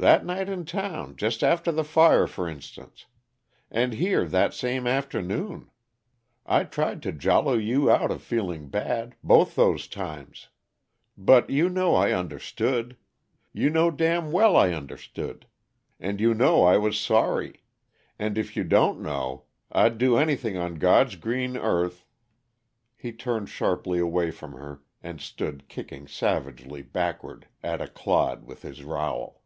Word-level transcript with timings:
"That 0.00 0.24
night 0.24 0.48
in 0.48 0.64
town, 0.64 1.16
just 1.16 1.44
after 1.44 1.70
the 1.70 1.84
fire, 1.84 2.26
for 2.26 2.48
instance. 2.48 3.04
And 3.70 3.92
here, 3.92 4.24
that 4.28 4.54
same 4.54 4.86
afternoon. 4.86 5.70
I 6.46 6.64
tried 6.64 7.02
to 7.02 7.12
jolly 7.12 7.64
you 7.64 7.90
out 7.90 8.10
of 8.10 8.22
feeling 8.22 8.70
bad, 8.70 9.14
both 9.22 9.54
those 9.56 9.86
times; 9.86 10.48
but 11.18 11.50
you 11.50 11.68
know 11.68 11.94
I 11.94 12.12
understood. 12.12 12.96
You 13.52 13.68
know 13.68 13.90
damn' 13.90 14.32
well 14.32 14.56
I 14.56 14.72
understood! 14.72 15.44
And 16.00 16.18
you 16.18 16.32
know 16.32 16.64
I 16.64 16.78
was 16.78 16.98
sorry. 16.98 17.60
And 18.18 18.38
if 18.38 18.56
you 18.56 18.64
don't 18.64 19.02
know, 19.02 19.44
I'd 19.70 19.98
do 19.98 20.16
anything 20.16 20.56
on 20.56 20.76
God's 20.76 21.16
green 21.16 21.58
earth" 21.58 22.06
He 22.96 23.12
turned 23.12 23.50
sharply 23.50 23.98
away 23.98 24.30
from 24.30 24.52
her 24.54 24.80
and 25.02 25.20
stood 25.20 25.68
kicking 25.68 26.08
savagely 26.08 26.80
backward 26.80 27.48
at 27.62 27.82
a 27.82 27.86
clod 27.86 28.46
with 28.46 28.62
his 28.62 28.82
rowel. 28.82 29.36